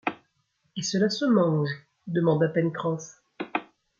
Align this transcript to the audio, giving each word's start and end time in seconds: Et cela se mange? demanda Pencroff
Et 0.75 0.81
cela 0.81 1.11
se 1.11 1.25
mange? 1.25 1.69
demanda 2.07 2.47
Pencroff 2.49 3.21